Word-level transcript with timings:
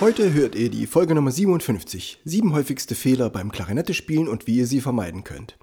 Heute 0.00 0.32
hört 0.32 0.54
ihr 0.54 0.70
die 0.70 0.86
Folge 0.86 1.14
Nummer 1.14 1.30
57, 1.30 2.22
sieben 2.24 2.54
häufigste 2.54 2.94
Fehler 2.94 3.28
beim 3.28 3.52
Klarinette 3.52 3.92
spielen 3.92 4.28
und 4.28 4.46
wie 4.46 4.56
ihr 4.56 4.66
sie 4.66 4.80
vermeiden 4.80 5.24
könnt. 5.24 5.58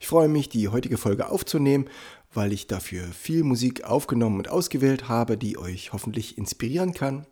Ich 0.00 0.06
freue 0.06 0.28
mich, 0.28 0.48
die 0.48 0.68
heutige 0.68 0.96
Folge 0.96 1.28
aufzunehmen, 1.28 1.90
weil 2.32 2.54
ich 2.54 2.66
dafür 2.66 3.04
viel 3.08 3.44
Musik 3.44 3.84
aufgenommen 3.84 4.38
und 4.38 4.48
ausgewählt 4.48 5.10
habe, 5.10 5.36
die 5.36 5.58
euch 5.58 5.92
hoffentlich 5.92 6.38
inspirieren 6.38 6.94
kann 6.94 7.26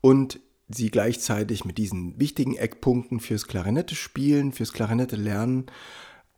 und 0.00 0.38
sie 0.68 0.92
gleichzeitig 0.92 1.64
mit 1.64 1.76
diesen 1.76 2.20
wichtigen 2.20 2.54
Eckpunkten 2.54 3.18
fürs 3.18 3.48
Klarinette 3.48 3.96
spielen, 3.96 4.52
fürs 4.52 4.72
Klarinette 4.72 5.16
lernen 5.16 5.66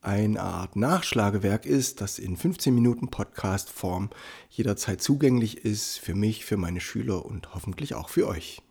eine 0.06 0.40
Art 0.40 0.76
Nachschlagewerk 0.76 1.66
ist, 1.66 2.00
das 2.00 2.18
in 2.20 2.36
15 2.36 2.72
Minuten 2.72 3.08
Podcast-Form 3.08 4.10
jederzeit 4.48 5.02
zugänglich 5.02 5.64
ist 5.64 5.98
für 5.98 6.14
mich, 6.14 6.44
für 6.44 6.56
meine 6.56 6.80
Schüler 6.80 7.26
und 7.26 7.54
hoffentlich 7.54 7.94
auch 7.94 8.08
für 8.08 8.28
euch. 8.28 8.62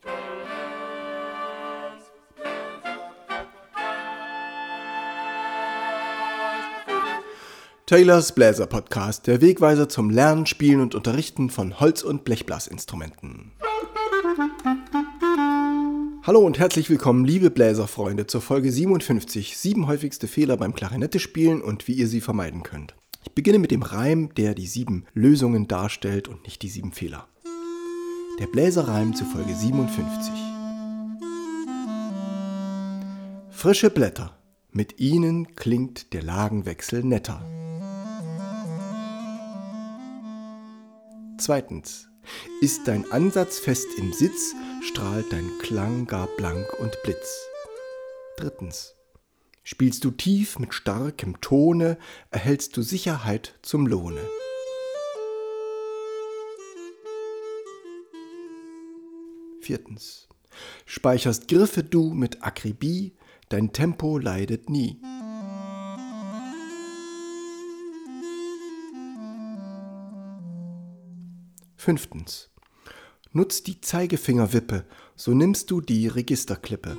Taylors 7.88 8.32
Bläser 8.32 8.66
Podcast, 8.66 9.28
der 9.28 9.42
Wegweiser 9.42 9.88
zum 9.88 10.10
Lernen, 10.10 10.48
Spielen 10.48 10.82
und 10.82 10.96
Unterrichten 10.96 11.52
von 11.52 11.80
Holz- 11.80 12.02
und 12.02 12.24
Blechblasinstrumenten. 12.24 13.52
Hallo 16.24 16.40
und 16.40 16.57
herzlich 16.57 16.90
willkommen, 16.90 17.26
liebe 17.26 17.52
Bläserfreunde, 17.52 18.26
zur 18.26 18.42
Folge 18.42 18.71
57, 18.71 19.56
sieben 19.56 19.86
häufigste 19.86 20.28
Fehler 20.28 20.57
beim 20.57 20.74
Klarinette 20.74 21.20
spielen 21.20 21.62
und 21.62 21.88
wie 21.88 21.93
ihr 21.93 22.07
sie 22.07 22.21
vermeiden 22.21 22.64
könnt. 22.64 22.96
Ich 23.24 23.34
beginne 23.34 23.60
mit 23.60 23.70
dem 23.70 23.84
Reim, 23.84 24.34
der 24.34 24.56
die 24.56 24.65
sieben 24.65 25.06
Lösungen 25.14 25.68
darstellt 25.68 26.28
und 26.28 26.43
nicht 26.46 26.64
die 26.64 26.70
sieben 26.70 26.92
Fehler. 26.92 27.28
Der 28.40 28.48
Bläserreim 28.48 29.14
zu 29.14 29.26
Folge 29.26 29.54
57. 29.54 30.34
Frische 33.52 33.92
Blätter, 33.92 34.36
mit 34.72 35.00
ihnen 35.00 35.56
klingt 35.56 36.14
der 36.14 36.24
Lagenwechsel 36.24 37.04
netter. 37.04 37.46
Zweitens. 41.38 42.08
Ist 42.61 42.88
dein 42.88 43.11
Ansatz 43.11 43.59
fest 43.59 43.88
im 43.97 44.14
Sitz, 44.14 44.55
strahlt 44.81 45.31
dein 45.31 45.50
Klang 45.59 46.08
gar 46.08 46.28
blank 46.38 46.66
und 46.80 46.97
blitz. 47.03 47.45
Drittens. 48.38 48.95
Spielst 49.63 50.06
du 50.06 50.11
tief 50.11 50.59
mit 50.59 50.73
starkem 50.73 51.41
Tone, 51.41 51.97
erhältst 52.31 52.78
du 52.78 52.81
Sicherheit 52.81 53.59
zum 53.61 53.86
Lohne. 53.86 54.22
Viertens. 59.59 60.30
Speicherst 60.86 61.47
Griffe 61.47 61.83
du 61.83 62.13
mit 62.13 62.44
Akribie, 62.44 63.13
dein 63.50 63.73
Tempo 63.73 64.17
leidet 64.17 64.69
nie. 64.69 65.02
Fünftens. 71.86 72.50
Nutz 73.31 73.61
die 73.61 73.80
Zeigefingerwippe, 73.80 74.86
so 75.16 75.36
nimmst 75.36 75.69
du 75.69 75.81
die 75.81 76.08
Registerklippe. 76.08 76.97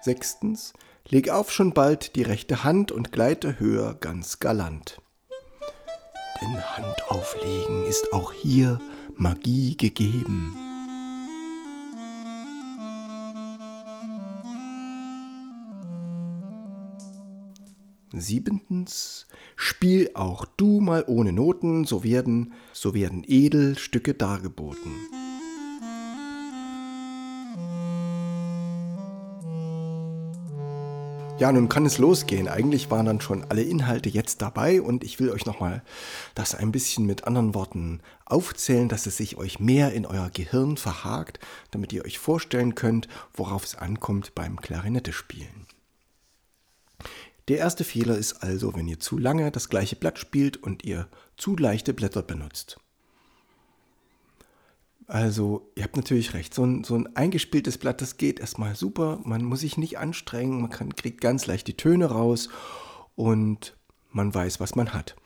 Sechstens. 0.00 0.72
Leg 1.06 1.28
auf 1.28 1.52
schon 1.52 1.74
bald 1.74 2.16
die 2.16 2.22
rechte 2.22 2.64
Hand 2.64 2.92
und 2.92 3.12
gleite 3.12 3.60
höher 3.60 3.92
ganz 3.92 4.38
galant. 4.38 5.02
Denn 6.40 6.64
Hand 6.78 7.10
auflegen 7.10 7.84
ist 7.84 8.14
auch 8.14 8.32
hier 8.32 8.78
Magie 9.16 9.76
gegeben. 9.76 10.67
Siebentens, 18.20 19.26
spiel 19.56 20.10
auch 20.14 20.44
du 20.44 20.80
mal 20.80 21.04
ohne 21.06 21.32
Noten, 21.32 21.84
so 21.84 22.04
werden, 22.04 22.52
so 22.72 22.94
werden 22.94 23.24
Edelstücke 23.26 24.14
dargeboten. 24.14 24.92
Ja, 31.38 31.52
nun 31.52 31.68
kann 31.68 31.86
es 31.86 31.98
losgehen. 31.98 32.48
Eigentlich 32.48 32.90
waren 32.90 33.06
dann 33.06 33.20
schon 33.20 33.44
alle 33.48 33.62
Inhalte 33.62 34.08
jetzt 34.08 34.42
dabei 34.42 34.82
und 34.82 35.04
ich 35.04 35.20
will 35.20 35.30
euch 35.30 35.46
nochmal 35.46 35.84
das 36.34 36.56
ein 36.56 36.72
bisschen 36.72 37.06
mit 37.06 37.28
anderen 37.28 37.54
Worten 37.54 38.00
aufzählen, 38.24 38.88
dass 38.88 39.06
es 39.06 39.18
sich 39.18 39.36
euch 39.36 39.60
mehr 39.60 39.92
in 39.92 40.04
euer 40.04 40.30
Gehirn 40.30 40.76
verhakt, 40.76 41.38
damit 41.70 41.92
ihr 41.92 42.04
euch 42.04 42.18
vorstellen 42.18 42.74
könnt, 42.74 43.06
worauf 43.34 43.62
es 43.62 43.76
ankommt 43.76 44.34
beim 44.34 44.60
Klarinette 44.60 45.12
spielen. 45.12 45.68
Der 47.48 47.58
erste 47.58 47.82
Fehler 47.82 48.16
ist 48.16 48.42
also, 48.42 48.74
wenn 48.74 48.88
ihr 48.88 49.00
zu 49.00 49.16
lange 49.16 49.50
das 49.50 49.70
gleiche 49.70 49.96
Blatt 49.96 50.18
spielt 50.18 50.58
und 50.58 50.84
ihr 50.84 51.08
zu 51.38 51.56
leichte 51.56 51.94
Blätter 51.94 52.22
benutzt. 52.22 52.78
Also, 55.06 55.72
ihr 55.74 55.84
habt 55.84 55.96
natürlich 55.96 56.34
recht, 56.34 56.52
so 56.52 56.64
ein, 56.64 56.84
so 56.84 56.94
ein 56.94 57.16
eingespieltes 57.16 57.78
Blatt, 57.78 58.02
das 58.02 58.18
geht 58.18 58.40
erstmal 58.40 58.76
super, 58.76 59.20
man 59.24 59.42
muss 59.42 59.60
sich 59.60 59.78
nicht 59.78 59.96
anstrengen, 59.98 60.60
man 60.60 60.70
kann, 60.70 60.94
kriegt 60.94 61.22
ganz 61.22 61.46
leicht 61.46 61.66
die 61.66 61.78
Töne 61.78 62.04
raus 62.06 62.50
und 63.16 63.74
man 64.10 64.34
weiß, 64.34 64.60
was 64.60 64.74
man 64.74 64.92
hat. 64.92 65.16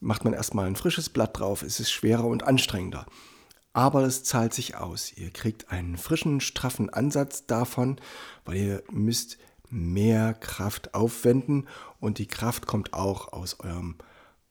Macht 0.00 0.24
man 0.24 0.34
erstmal 0.34 0.66
ein 0.66 0.76
frisches 0.76 1.08
Blatt 1.08 1.38
drauf, 1.38 1.62
ist 1.62 1.80
es 1.80 1.90
schwerer 1.90 2.26
und 2.26 2.42
anstrengender. 2.42 3.06
Aber 3.72 4.02
es 4.02 4.22
zahlt 4.22 4.52
sich 4.52 4.76
aus. 4.76 5.10
Ihr 5.16 5.30
kriegt 5.30 5.72
einen 5.72 5.96
frischen, 5.96 6.42
straffen 6.42 6.90
Ansatz 6.90 7.46
davon, 7.46 7.98
weil 8.44 8.56
ihr 8.58 8.82
müsst 8.90 9.38
mehr 9.72 10.34
Kraft 10.34 10.94
aufwenden 10.94 11.66
und 11.98 12.18
die 12.18 12.26
Kraft 12.26 12.66
kommt 12.66 12.92
auch 12.92 13.32
aus 13.32 13.58
eurem 13.60 13.96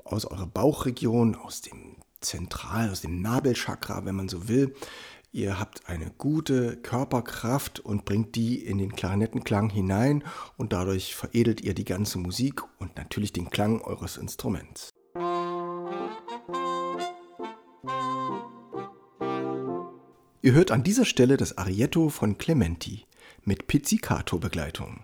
aus 0.04 0.26
eurer 0.26 0.48
Bauchregion, 0.48 1.36
aus 1.36 1.62
dem 1.62 1.96
Zentral, 2.22 2.90
aus 2.90 3.02
dem 3.02 3.22
Nabelchakra, 3.22 4.06
wenn 4.06 4.16
man 4.16 4.30
so 4.30 4.48
will. 4.48 4.76
Ihr 5.32 5.60
habt 5.60 5.88
eine 5.88 6.12
gute 6.18 6.76
Körperkraft 6.78 7.80
und 7.80 8.04
bringt 8.04 8.36
die 8.36 8.66
in 8.66 8.80
den 8.80 8.94
Klarinettenklang 8.94 9.70
hinein 9.70 10.24
und 10.58 10.74
dadurch 10.74 11.16
veredelt 11.16 11.62
ihr 11.62 11.74
die 11.74 11.86
ganze 11.86 12.18
Musik 12.18 12.64
und 12.80 12.98
natürlich 12.98 13.32
den 13.32 13.50
Klang 13.50 13.82
eures 13.82 14.18
Instruments. 14.18 14.90
Ihr 20.44 20.54
hört 20.54 20.72
an 20.72 20.84
dieser 20.84 21.06
Stelle 21.06 21.38
das 21.38 21.58
Arietto 21.58 22.10
von 22.10 22.38
Clementi 22.38 23.06
mit 23.44 23.68
Pizzicato-Begleitung. 23.68 25.02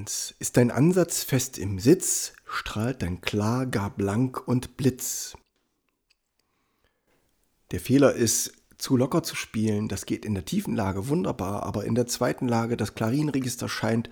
Zweitens, 0.00 0.34
ist 0.38 0.56
dein 0.56 0.70
Ansatz 0.70 1.24
fest 1.24 1.58
im 1.58 1.78
Sitz, 1.78 2.32
strahlt 2.46 3.02
dein 3.02 3.20
Klar 3.20 3.66
gar 3.66 3.90
blank 3.90 4.46
und 4.48 4.78
Blitz. 4.78 5.36
Der 7.70 7.80
Fehler 7.80 8.14
ist, 8.14 8.52
zu 8.78 8.96
locker 8.96 9.22
zu 9.22 9.36
spielen. 9.36 9.88
Das 9.88 10.06
geht 10.06 10.24
in 10.24 10.32
der 10.32 10.46
tiefen 10.46 10.74
Lage 10.74 11.08
wunderbar, 11.08 11.64
aber 11.64 11.84
in 11.84 11.94
der 11.94 12.06
zweiten 12.06 12.48
Lage, 12.48 12.78
das 12.78 12.94
Klarinregister 12.94 13.68
scheint 13.68 14.08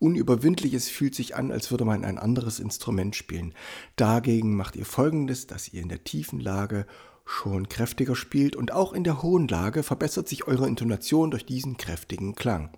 unüberwindlich. 0.00 0.74
Es 0.74 0.88
fühlt 0.88 1.14
sich 1.14 1.36
an, 1.36 1.52
als 1.52 1.70
würde 1.70 1.84
man 1.84 2.04
ein 2.04 2.18
anderes 2.18 2.58
Instrument 2.58 3.14
spielen. 3.14 3.54
Dagegen 3.94 4.56
macht 4.56 4.74
ihr 4.74 4.86
folgendes, 4.86 5.46
dass 5.46 5.72
ihr 5.72 5.82
in 5.82 5.88
der 5.88 6.02
tiefen 6.02 6.40
Lage 6.40 6.84
schon 7.24 7.68
kräftiger 7.68 8.16
spielt 8.16 8.56
und 8.56 8.72
auch 8.72 8.92
in 8.92 9.04
der 9.04 9.22
hohen 9.22 9.46
Lage 9.46 9.84
verbessert 9.84 10.28
sich 10.28 10.48
eure 10.48 10.66
Intonation 10.66 11.30
durch 11.30 11.46
diesen 11.46 11.76
kräftigen 11.76 12.34
Klang 12.34 12.70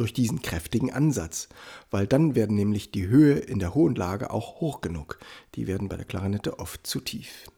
durch 0.00 0.12
diesen 0.12 0.42
kräftigen 0.42 0.92
Ansatz, 0.92 1.48
weil 1.90 2.06
dann 2.06 2.34
werden 2.34 2.56
nämlich 2.56 2.90
die 2.90 3.08
Höhe 3.08 3.34
in 3.34 3.58
der 3.58 3.74
hohen 3.74 3.94
Lage 3.94 4.30
auch 4.30 4.60
hoch 4.60 4.80
genug. 4.80 5.18
Die 5.54 5.66
werden 5.66 5.88
bei 5.88 5.96
der 5.96 6.06
Klarinette 6.06 6.58
oft 6.58 6.86
zu 6.86 7.00
tief. 7.00 7.50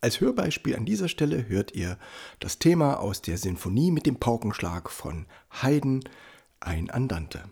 Als 0.00 0.20
Hörbeispiel 0.20 0.76
an 0.76 0.84
dieser 0.84 1.08
Stelle 1.08 1.48
hört 1.48 1.74
ihr 1.74 1.98
das 2.38 2.58
Thema 2.58 3.00
aus 3.00 3.22
der 3.22 3.38
Sinfonie 3.38 3.90
mit 3.90 4.04
dem 4.04 4.16
Paukenschlag 4.16 4.90
von 4.90 5.26
Haydn, 5.62 6.00
ein 6.60 6.90
Andante. 6.90 7.44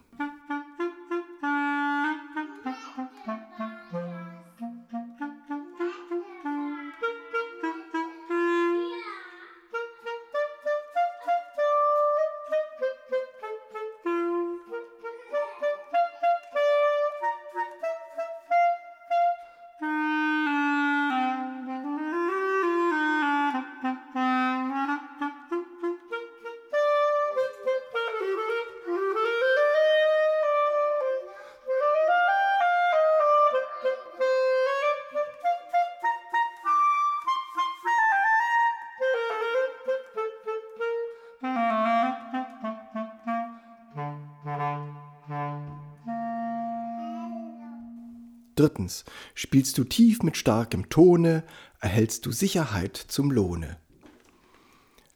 Drittens, 48.62 49.04
spielst 49.34 49.76
du 49.76 49.82
tief 49.82 50.22
mit 50.22 50.36
starkem 50.36 50.88
Tone, 50.88 51.42
erhältst 51.80 52.26
du 52.26 52.30
Sicherheit 52.30 52.96
zum 52.96 53.32
Lohne. 53.32 53.76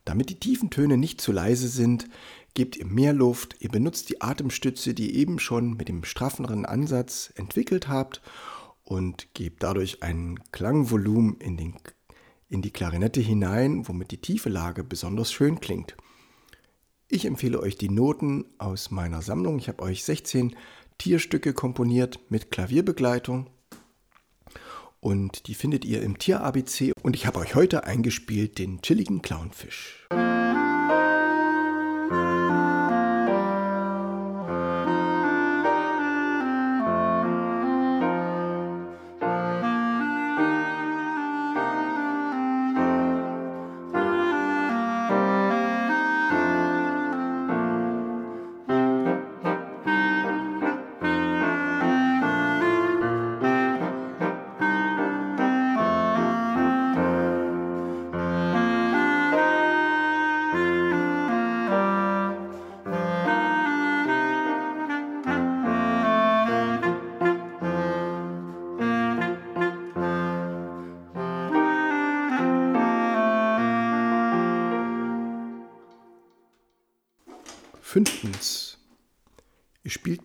Damit 0.04 0.30
die 0.30 0.40
tiefen 0.40 0.68
Töne 0.68 0.96
nicht 0.96 1.20
zu 1.20 1.30
leise 1.30 1.68
sind, 1.68 2.08
gebt 2.54 2.74
ihr 2.74 2.86
mehr 2.86 3.12
Luft, 3.12 3.54
ihr 3.60 3.68
benutzt 3.68 4.08
die 4.08 4.20
Atemstütze, 4.20 4.94
die 4.94 5.12
ihr 5.12 5.14
eben 5.14 5.38
schon 5.38 5.74
mit 5.74 5.88
dem 5.88 6.02
straffeneren 6.02 6.66
Ansatz 6.66 7.32
entwickelt 7.36 7.86
habt 7.86 8.20
und 8.82 9.32
gebt 9.32 9.62
dadurch 9.62 10.02
ein 10.02 10.40
Klangvolumen 10.50 11.36
in, 11.36 11.56
den, 11.56 11.74
in 12.48 12.62
die 12.62 12.72
Klarinette 12.72 13.20
hinein, 13.20 13.86
womit 13.86 14.10
die 14.10 14.20
tiefe 14.20 14.48
Lage 14.48 14.82
besonders 14.82 15.32
schön 15.32 15.60
klingt. 15.60 15.96
Ich 17.06 17.24
empfehle 17.24 17.60
euch 17.60 17.76
die 17.78 17.90
Noten 17.90 18.44
aus 18.58 18.90
meiner 18.90 19.22
Sammlung. 19.22 19.60
Ich 19.60 19.68
habe 19.68 19.84
euch 19.84 20.02
16 20.02 20.56
Tierstücke 20.98 21.52
komponiert 21.52 22.20
mit 22.28 22.50
Klavierbegleitung. 22.50 23.50
Und 25.00 25.46
die 25.46 25.54
findet 25.54 25.84
ihr 25.84 26.02
im 26.02 26.18
Tier-ABC. 26.18 26.92
Und 27.02 27.14
ich 27.16 27.26
habe 27.26 27.38
euch 27.38 27.54
heute 27.54 27.84
eingespielt 27.84 28.58
den 28.58 28.82
chilligen 28.82 29.22
Clownfisch. 29.22 30.06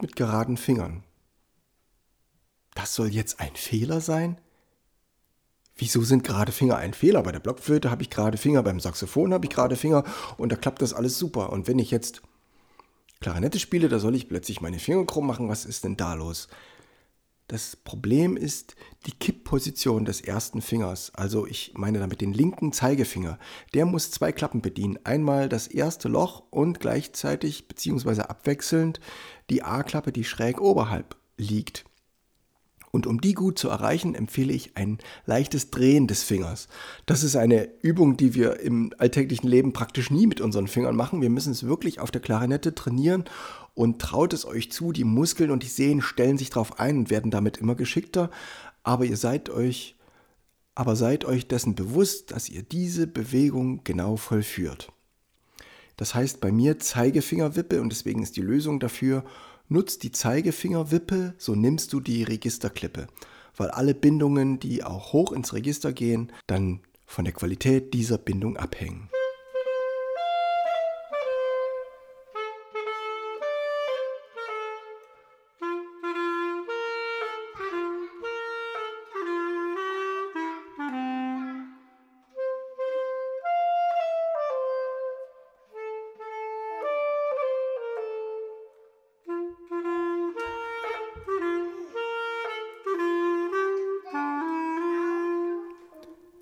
Mit 0.01 0.15
geraden 0.15 0.57
Fingern. 0.57 1.03
Das 2.73 2.95
soll 2.95 3.09
jetzt 3.09 3.39
ein 3.39 3.55
Fehler 3.55 4.01
sein? 4.01 4.39
Wieso 5.75 6.03
sind 6.03 6.23
gerade 6.23 6.51
Finger 6.51 6.77
ein 6.77 6.93
Fehler? 6.93 7.23
Bei 7.23 7.31
der 7.31 7.39
Blockflöte 7.39 7.89
habe 7.89 8.03
ich 8.03 8.09
gerade 8.09 8.37
Finger, 8.37 8.63
beim 8.63 8.79
Saxophon 8.79 9.33
habe 9.33 9.45
ich 9.45 9.51
gerade 9.51 9.75
Finger 9.75 10.03
und 10.37 10.51
da 10.51 10.55
klappt 10.55 10.81
das 10.81 10.93
alles 10.93 11.17
super. 11.17 11.51
Und 11.51 11.67
wenn 11.67 11.79
ich 11.79 11.91
jetzt 11.91 12.21
Klarinette 13.19 13.59
spiele, 13.59 13.89
da 13.89 13.99
soll 13.99 14.15
ich 14.15 14.29
plötzlich 14.29 14.61
meine 14.61 14.79
Finger 14.79 15.05
krumm 15.05 15.27
machen. 15.27 15.49
Was 15.49 15.65
ist 15.65 15.83
denn 15.83 15.97
da 15.97 16.13
los? 16.13 16.47
Das 17.51 17.75
Problem 17.75 18.37
ist 18.37 18.77
die 19.05 19.11
Kippposition 19.11 20.05
des 20.05 20.21
ersten 20.21 20.61
Fingers. 20.61 21.11
Also 21.13 21.45
ich 21.45 21.73
meine 21.75 21.99
damit 21.99 22.21
den 22.21 22.31
linken 22.31 22.71
Zeigefinger. 22.71 23.37
Der 23.73 23.85
muss 23.85 24.09
zwei 24.09 24.31
Klappen 24.31 24.61
bedienen. 24.61 24.97
Einmal 25.03 25.49
das 25.49 25.67
erste 25.67 26.07
Loch 26.07 26.43
und 26.49 26.79
gleichzeitig 26.79 27.67
bzw. 27.67 28.21
abwechselnd 28.21 29.01
die 29.49 29.63
A-Klappe, 29.63 30.13
die 30.13 30.23
schräg 30.23 30.61
oberhalb 30.61 31.17
liegt. 31.35 31.83
Und 32.91 33.05
um 33.05 33.19
die 33.19 33.33
gut 33.33 33.59
zu 33.59 33.67
erreichen, 33.67 34.15
empfehle 34.15 34.53
ich 34.53 34.77
ein 34.77 34.99
leichtes 35.25 35.71
Drehen 35.71 36.07
des 36.07 36.23
Fingers. 36.23 36.69
Das 37.05 37.21
ist 37.23 37.35
eine 37.35 37.69
Übung, 37.81 38.15
die 38.15 38.33
wir 38.33 38.61
im 38.61 38.93
alltäglichen 38.97 39.47
Leben 39.47 39.73
praktisch 39.73 40.09
nie 40.09 40.27
mit 40.27 40.39
unseren 40.39 40.67
Fingern 40.67 40.95
machen. 40.95 41.21
Wir 41.21 41.29
müssen 41.29 41.51
es 41.51 41.65
wirklich 41.65 41.99
auf 41.99 42.11
der 42.11 42.21
Klarinette 42.21 42.75
trainieren 42.75 43.25
und 43.73 43.99
traut 43.99 44.33
es 44.33 44.45
euch 44.45 44.71
zu, 44.71 44.91
die 44.91 45.03
Muskeln 45.03 45.51
und 45.51 45.63
die 45.63 45.67
Sehnen 45.67 46.01
stellen 46.01 46.37
sich 46.37 46.49
darauf 46.49 46.79
ein 46.79 46.97
und 46.97 47.09
werden 47.09 47.31
damit 47.31 47.57
immer 47.57 47.75
geschickter. 47.75 48.29
Aber 48.83 49.05
ihr 49.05 49.17
seid 49.17 49.49
euch, 49.49 49.95
aber 50.75 50.95
seid 50.95 51.25
euch 51.25 51.47
dessen 51.47 51.75
bewusst, 51.75 52.31
dass 52.31 52.49
ihr 52.49 52.63
diese 52.63 53.07
Bewegung 53.07 53.83
genau 53.83 54.17
vollführt. 54.17 54.91
Das 55.97 56.15
heißt 56.15 56.41
bei 56.41 56.51
mir 56.51 56.79
Zeigefingerwippe 56.79 57.81
und 57.81 57.89
deswegen 57.91 58.23
ist 58.23 58.35
die 58.35 58.41
Lösung 58.41 58.79
dafür 58.79 59.23
Nutzt 59.71 60.03
die 60.03 60.11
Zeigefingerwippe, 60.11 61.33
so 61.37 61.55
nimmst 61.55 61.93
du 61.93 62.01
die 62.01 62.23
Registerklippe, 62.23 63.07
weil 63.55 63.69
alle 63.69 63.93
Bindungen, 63.93 64.59
die 64.59 64.83
auch 64.83 65.13
hoch 65.13 65.31
ins 65.31 65.53
Register 65.53 65.93
gehen, 65.93 66.33
dann 66.45 66.81
von 67.05 67.23
der 67.23 67.33
Qualität 67.33 67.93
dieser 67.93 68.17
Bindung 68.17 68.57
abhängen. 68.57 69.09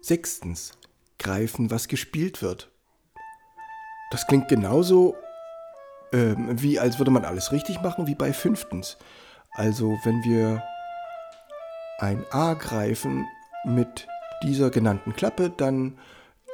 Sechstens, 0.10 0.72
greifen, 1.20 1.70
was 1.70 1.88
gespielt 1.88 2.42
wird. 2.42 2.72
Das 4.10 4.26
klingt 4.26 4.48
genauso, 4.48 5.16
äh, 6.12 6.34
wie 6.36 6.80
als 6.80 6.98
würde 6.98 7.12
man 7.12 7.26
alles 7.26 7.52
richtig 7.52 7.80
machen, 7.84 8.08
wie 8.08 8.16
bei 8.16 8.34
fünftens. 8.34 8.98
Also 9.52 10.00
wenn 10.06 10.24
wir 10.24 10.64
ein 12.00 12.26
A 12.32 12.56
greifen 12.56 13.28
mit 13.64 14.08
dieser 14.42 14.72
genannten 14.72 15.14
Klappe, 15.14 15.52
dann 15.56 16.00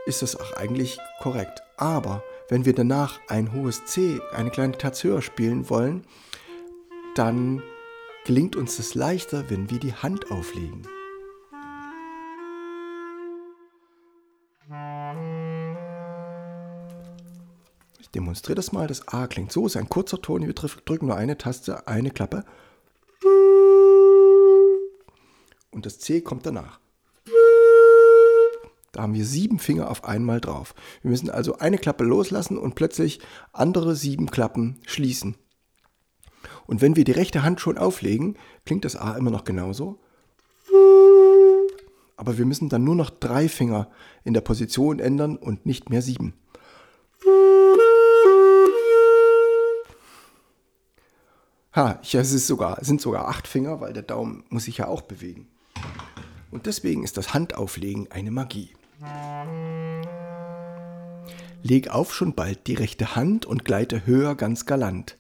ist 0.06 0.22
das 0.22 0.36
auch 0.36 0.52
eigentlich 0.58 0.98
korrekt. 1.22 1.64
Aber 1.78 2.26
wenn 2.50 2.66
wir 2.66 2.76
danach 2.76 3.22
ein 3.30 3.54
hohes 3.54 3.86
C, 3.86 4.20
eine 4.34 4.50
kleine 4.50 4.78
Terz 4.78 5.02
höher 5.02 5.22
spielen 5.22 5.70
wollen, 5.70 6.06
dann 7.16 7.64
gelingt 8.26 8.58
uns 8.58 8.76
das 8.76 8.96
leichter, 8.96 9.50
wenn 9.50 9.70
wir 9.70 9.80
die 9.80 9.94
Hand 9.94 10.30
auflegen. 10.30 10.86
Demonstriere 18.16 18.56
das 18.56 18.72
mal. 18.72 18.88
Das 18.88 19.08
A 19.10 19.28
klingt 19.28 19.52
so, 19.52 19.68
ist 19.68 19.78
ein 19.78 19.90
kurzer 19.90 20.22
Ton. 20.22 20.48
Wir 20.48 20.54
drücken 20.54 21.08
nur 21.08 21.18
eine 21.18 21.38
Taste, 21.38 21.88
eine 21.88 22.12
Klappe. 22.12 22.46
Und 25.72 25.86
das 25.86 26.00
C 26.00 26.22
kommt 26.22 26.46
danach. 26.46 26.80
Da 28.94 29.02
haben 29.02 29.14
wir 29.14 29.26
sieben 29.26 29.60
Finger 29.60 29.92
auf 29.92 30.06
einmal 30.06 30.40
drauf. 30.40 30.74
Wir 31.02 31.12
müssen 31.12 31.30
also 31.30 31.58
eine 31.58 31.78
Klappe 31.78 32.06
loslassen 32.06 32.58
und 32.58 32.76
plötzlich 32.76 33.20
andere 33.52 33.94
sieben 33.94 34.32
Klappen 34.32 34.80
schließen. 34.86 35.36
Und 36.66 36.82
wenn 36.82 36.96
wir 36.96 37.04
die 37.04 37.12
rechte 37.12 37.44
Hand 37.44 37.60
schon 37.60 37.78
auflegen, 37.78 38.38
klingt 38.66 38.86
das 38.86 38.96
A 38.96 39.18
immer 39.18 39.32
noch 39.32 39.44
genauso. 39.44 40.00
Aber 42.16 42.38
wir 42.38 42.46
müssen 42.46 42.70
dann 42.70 42.86
nur 42.86 42.96
noch 42.96 43.10
drei 43.10 43.50
Finger 43.50 43.92
in 44.24 44.34
der 44.34 44.42
Position 44.42 45.00
ändern 45.00 45.36
und 45.36 45.66
nicht 45.66 45.90
mehr 45.90 46.02
sieben. 46.02 46.34
Ha, 51.76 52.00
ja, 52.04 52.22
es 52.22 52.32
ist 52.32 52.48
sogar, 52.48 52.82
sind 52.86 53.02
sogar 53.02 53.28
acht 53.28 53.50
Finger, 53.50 53.82
weil 53.82 53.92
der 53.92 54.02
Daumen 54.02 54.46
muss 54.48 54.64
sich 54.64 54.78
ja 54.78 54.88
auch 54.88 55.02
bewegen. 55.02 55.50
Und 56.50 56.68
deswegen 56.68 57.04
ist 57.04 57.18
das 57.18 57.34
Handauflegen 57.34 58.10
eine 58.12 58.32
Magie. 58.32 58.70
Leg 61.62 61.90
auf 61.90 62.16
schon 62.16 62.34
bald 62.34 62.68
die 62.68 62.76
rechte 62.76 63.18
Hand 63.18 63.46
und 63.46 63.66
gleite 63.66 64.06
höher 64.06 64.36
ganz 64.36 64.66
galant, 64.66 65.18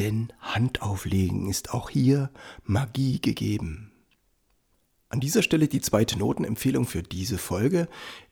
denn 0.00 0.32
Handauflegen 0.40 1.48
ist 1.48 1.72
auch 1.72 1.88
hier 1.88 2.30
Magie 2.64 3.20
gegeben. 3.20 3.92
An 5.08 5.20
dieser 5.20 5.42
Stelle 5.42 5.68
die 5.68 5.82
zweite 5.82 6.18
Notenempfehlung 6.18 6.84
für 6.84 7.04
diese 7.04 7.38
Folge. 7.38 7.86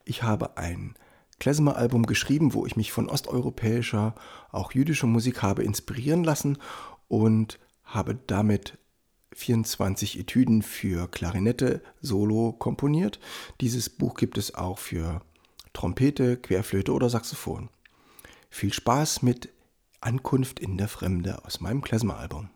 Ich 0.05 0.25
habe 0.25 0.57
ein 0.57 0.97
Klezmer-Album 1.39 2.07
geschrieben, 2.07 2.53
wo 2.53 2.67
ich 2.67 2.75
mich 2.75 2.91
von 2.91 3.09
osteuropäischer, 3.09 4.17
auch 4.51 4.73
jüdischer 4.73 5.07
Musik 5.07 5.43
habe 5.43 5.63
inspirieren 5.63 6.25
lassen 6.25 6.59
und 7.11 7.59
habe 7.83 8.19
damit 8.27 8.79
24 9.33 10.19
Etüden 10.19 10.63
für 10.63 11.09
Klarinette 11.09 11.83
solo 12.01 12.53
komponiert. 12.53 13.19
Dieses 13.61 13.91
Buch 13.91 14.15
gibt 14.15 14.39
es 14.39 14.55
auch 14.55 14.79
für 14.79 15.21
Trompete, 15.73 16.37
Querflöte 16.37 16.93
oder 16.93 17.11
Saxophon. 17.11 17.69
Viel 18.49 18.73
Spaß 18.73 19.23
mit 19.23 19.51
Ankunft 20.01 20.61
in 20.61 20.79
der 20.79 20.89
Fremde 20.89 21.45
aus 21.45 21.61
meinem 21.61 21.83
Klezmer-Album. 21.83 22.49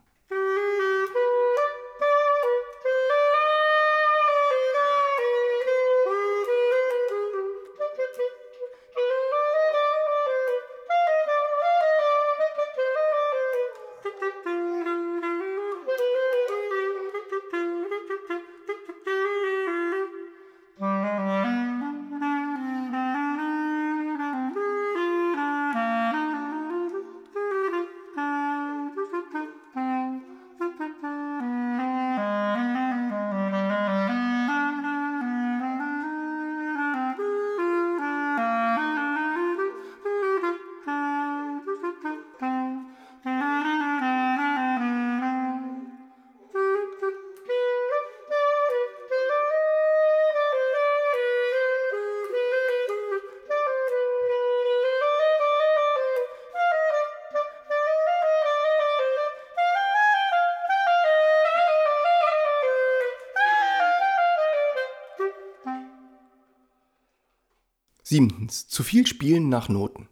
Siebtens, 68.15 68.69
zu 68.69 68.85
viel 68.85 69.09
spielen 69.09 69.49
nach 69.49 69.69
Noten. 69.69 70.09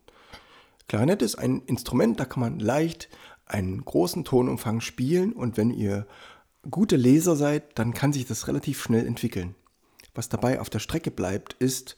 Klarinette 0.88 1.24
ist 1.24 1.36
ein 1.36 1.62
Instrument, 1.66 2.18
da 2.18 2.24
kann 2.24 2.40
man 2.40 2.58
leicht 2.58 3.08
einen 3.46 3.84
großen 3.84 4.24
Tonumfang 4.24 4.80
spielen 4.80 5.32
und 5.32 5.56
wenn 5.56 5.70
ihr 5.70 6.08
gute 6.68 6.96
Leser 6.96 7.36
seid, 7.36 7.78
dann 7.78 7.94
kann 7.94 8.12
sich 8.12 8.26
das 8.26 8.48
relativ 8.48 8.82
schnell 8.82 9.06
entwickeln. 9.06 9.54
Was 10.16 10.28
dabei 10.28 10.60
auf 10.60 10.68
der 10.68 10.80
Strecke 10.80 11.12
bleibt, 11.12 11.54
ist 11.54 11.96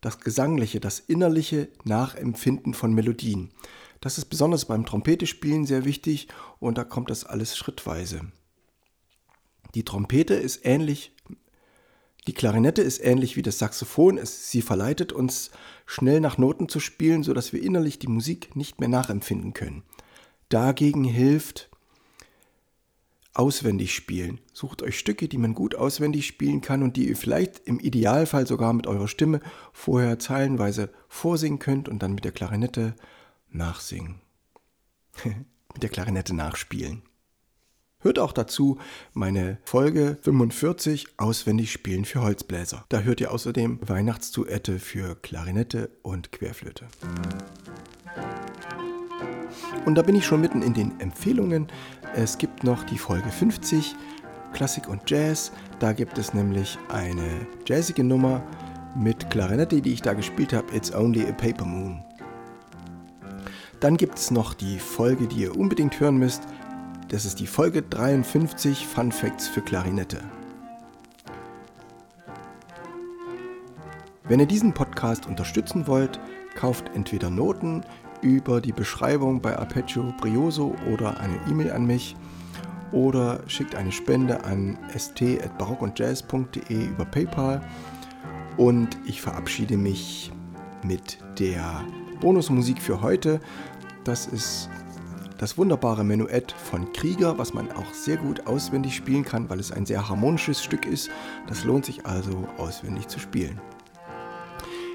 das 0.00 0.18
gesangliche, 0.18 0.80
das 0.80 0.98
innerliche 0.98 1.68
Nachempfinden 1.84 2.74
von 2.74 2.92
Melodien. 2.92 3.52
Das 4.00 4.18
ist 4.18 4.24
besonders 4.26 4.64
beim 4.64 4.84
Trompetespielen 4.84 5.66
sehr 5.66 5.84
wichtig 5.84 6.26
und 6.58 6.78
da 6.78 6.84
kommt 6.84 7.10
das 7.10 7.24
alles 7.24 7.56
schrittweise. 7.56 8.22
Die 9.76 9.84
Trompete 9.84 10.34
ist 10.34 10.66
ähnlich 10.66 11.12
die 12.26 12.32
Klarinette 12.32 12.82
ist 12.82 13.04
ähnlich 13.04 13.36
wie 13.36 13.42
das 13.42 13.58
Saxophon. 13.58 14.18
Sie 14.24 14.62
verleitet 14.62 15.12
uns, 15.12 15.50
schnell 15.84 16.20
nach 16.20 16.38
Noten 16.38 16.68
zu 16.68 16.80
spielen, 16.80 17.22
sodass 17.22 17.52
wir 17.52 17.62
innerlich 17.62 17.98
die 17.98 18.08
Musik 18.08 18.56
nicht 18.56 18.80
mehr 18.80 18.88
nachempfinden 18.88 19.52
können. 19.52 19.82
Dagegen 20.48 21.04
hilft 21.04 21.68
auswendig 23.34 23.94
spielen. 23.94 24.40
Sucht 24.52 24.82
euch 24.82 24.98
Stücke, 24.98 25.28
die 25.28 25.38
man 25.38 25.54
gut 25.54 25.74
auswendig 25.74 26.26
spielen 26.26 26.60
kann 26.60 26.82
und 26.82 26.96
die 26.96 27.08
ihr 27.08 27.16
vielleicht 27.16 27.58
im 27.66 27.80
Idealfall 27.80 28.46
sogar 28.46 28.72
mit 28.72 28.86
eurer 28.86 29.08
Stimme 29.08 29.40
vorher 29.72 30.18
zeilenweise 30.18 30.90
vorsingen 31.08 31.58
könnt 31.58 31.88
und 31.88 32.02
dann 32.02 32.14
mit 32.14 32.24
der 32.24 32.32
Klarinette 32.32 32.94
nachsingen. 33.50 34.20
mit 35.24 35.82
der 35.82 35.90
Klarinette 35.90 36.34
nachspielen. 36.34 37.02
Hört 38.04 38.18
auch 38.18 38.32
dazu 38.32 38.76
meine 39.14 39.56
Folge 39.64 40.18
45 40.20 41.06
Auswendig 41.16 41.72
spielen 41.72 42.04
für 42.04 42.20
Holzbläser. 42.20 42.84
Da 42.90 43.00
hört 43.00 43.22
ihr 43.22 43.32
außerdem 43.32 43.78
Weihnachtsduette 43.80 44.78
für 44.78 45.14
Klarinette 45.14 45.88
und 46.02 46.30
Querflöte. 46.30 46.84
Und 49.86 49.94
da 49.94 50.02
bin 50.02 50.16
ich 50.16 50.26
schon 50.26 50.42
mitten 50.42 50.60
in 50.60 50.74
den 50.74 51.00
Empfehlungen. 51.00 51.68
Es 52.14 52.36
gibt 52.36 52.62
noch 52.62 52.84
die 52.84 52.98
Folge 52.98 53.30
50 53.30 53.94
Klassik 54.52 54.86
und 54.86 55.08
Jazz. 55.08 55.50
Da 55.78 55.94
gibt 55.94 56.18
es 56.18 56.34
nämlich 56.34 56.76
eine 56.90 57.46
jazzige 57.64 58.04
Nummer 58.04 58.42
mit 58.94 59.30
Klarinette, 59.30 59.80
die 59.80 59.94
ich 59.94 60.02
da 60.02 60.12
gespielt 60.12 60.52
habe. 60.52 60.76
It's 60.76 60.94
Only 60.94 61.26
a 61.26 61.32
Paper 61.32 61.64
Moon. 61.64 62.04
Dann 63.80 63.96
gibt 63.96 64.18
es 64.18 64.30
noch 64.30 64.52
die 64.52 64.78
Folge, 64.78 65.26
die 65.26 65.42
ihr 65.42 65.56
unbedingt 65.56 65.98
hören 66.00 66.18
müsst. 66.18 66.42
Das 67.14 67.24
ist 67.24 67.38
die 67.38 67.46
Folge 67.46 67.80
53 67.80 68.88
Fun 68.88 69.12
Facts 69.12 69.46
für 69.46 69.60
Klarinette. 69.60 70.20
Wenn 74.24 74.40
ihr 74.40 74.46
diesen 74.46 74.74
Podcast 74.74 75.26
unterstützen 75.26 75.86
wollt, 75.86 76.18
kauft 76.56 76.90
entweder 76.92 77.30
Noten 77.30 77.84
über 78.20 78.60
die 78.60 78.72
Beschreibung 78.72 79.40
bei 79.40 79.56
Arpeggio 79.56 80.12
Brioso 80.20 80.74
oder 80.92 81.20
eine 81.20 81.36
E-Mail 81.48 81.70
an 81.70 81.86
mich 81.86 82.16
oder 82.90 83.38
schickt 83.46 83.76
eine 83.76 83.92
Spende 83.92 84.42
an 84.42 84.76
st.barockundjazz.de 84.98 86.84
über 86.84 87.04
PayPal 87.04 87.64
und 88.56 88.98
ich 89.06 89.22
verabschiede 89.22 89.76
mich 89.76 90.32
mit 90.82 91.18
der 91.38 91.84
Bonusmusik 92.20 92.82
für 92.82 93.02
heute. 93.02 93.40
Das 94.02 94.26
ist 94.26 94.68
das 95.38 95.58
wunderbare 95.58 96.04
Menuett 96.04 96.52
von 96.52 96.92
Krieger, 96.92 97.38
was 97.38 97.54
man 97.54 97.70
auch 97.72 97.92
sehr 97.92 98.16
gut 98.16 98.46
auswendig 98.46 98.94
spielen 98.94 99.24
kann, 99.24 99.50
weil 99.50 99.60
es 99.60 99.72
ein 99.72 99.86
sehr 99.86 100.08
harmonisches 100.08 100.62
Stück 100.62 100.86
ist. 100.86 101.10
Das 101.46 101.64
lohnt 101.64 101.84
sich 101.84 102.06
also 102.06 102.46
auswendig 102.56 103.08
zu 103.08 103.18
spielen. 103.18 103.60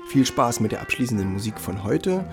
Viel 0.08 0.25
Spaß 0.25 0.60
mit 0.60 0.72
der 0.72 0.81
abschließenden 0.81 1.31
Musik 1.31 1.60
von 1.60 1.84
heute 1.84 2.25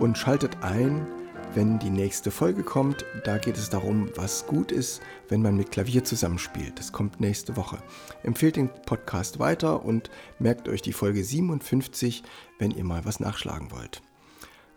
und 0.00 0.18
schaltet 0.18 0.62
ein, 0.62 1.06
wenn 1.54 1.78
die 1.78 1.90
nächste 1.90 2.30
Folge 2.30 2.62
kommt. 2.62 3.04
Da 3.24 3.38
geht 3.38 3.56
es 3.56 3.70
darum, 3.70 4.10
was 4.16 4.46
gut 4.46 4.72
ist, 4.72 5.00
wenn 5.28 5.42
man 5.42 5.56
mit 5.56 5.70
Klavier 5.70 6.04
zusammenspielt. 6.04 6.78
Das 6.78 6.92
kommt 6.92 7.20
nächste 7.20 7.56
Woche. 7.56 7.78
Empfehlt 8.22 8.56
den 8.56 8.68
Podcast 8.68 9.38
weiter 9.38 9.84
und 9.84 10.10
merkt 10.38 10.68
euch 10.68 10.82
die 10.82 10.92
Folge 10.92 11.22
57, 11.22 12.22
wenn 12.58 12.70
ihr 12.70 12.84
mal 12.84 13.04
was 13.04 13.20
nachschlagen 13.20 13.70
wollt 13.70 14.02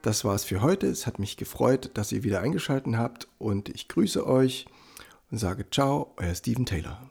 das 0.04 0.24
war's 0.26 0.44
für 0.44 0.62
heute. 0.62 0.88
Es 0.88 1.08
hat 1.08 1.18
mich 1.18 1.38
gefreut, 1.38 1.92
dass 1.96 2.12
ihr 2.12 2.24
wieder 2.24 2.42
eingeschaltet 2.42 2.96
habt 2.96 3.28
und 3.40 3.70
ich 3.70 3.88
grüße 3.88 4.28
euch 4.28 4.68
und 5.32 5.40
sage 5.40 5.66
ciao, 5.72 6.14
euer 6.18 6.36
Steven 6.36 6.66
Taylor. 6.66 7.10